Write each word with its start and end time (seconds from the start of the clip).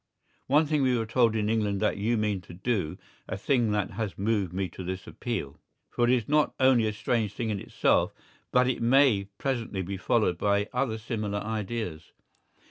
One 0.47 0.65
thing 0.65 0.81
we 0.81 0.97
are 0.97 1.05
told 1.05 1.35
in 1.35 1.47
England 1.47 1.79
that 1.79 1.97
you 1.97 2.17
mean 2.17 2.41
to 2.41 2.55
do, 2.55 2.97
a 3.29 3.37
thing 3.37 3.71
that 3.73 3.91
has 3.91 4.17
moved 4.17 4.51
me 4.51 4.67
to 4.69 4.83
this 4.83 5.05
appeal. 5.05 5.59
For 5.91 6.05
it 6.05 6.09
is 6.11 6.27
not 6.27 6.55
only 6.59 6.87
a 6.87 6.91
strange 6.91 7.33
thing 7.33 7.51
in 7.51 7.59
itself, 7.59 8.11
but 8.51 8.67
it 8.67 8.81
may 8.81 9.25
presently 9.37 9.83
be 9.83 9.97
followed 9.97 10.39
by 10.39 10.69
other 10.73 10.97
similar 10.97 11.37
ideas. 11.37 12.13